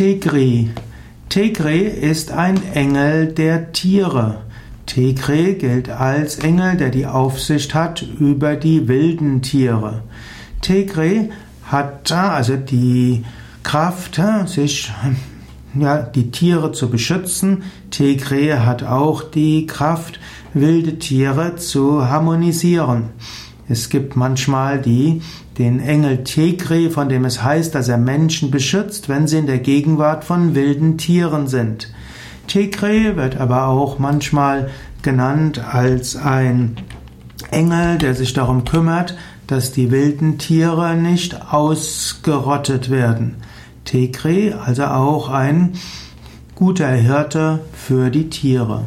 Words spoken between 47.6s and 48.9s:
für die Tiere.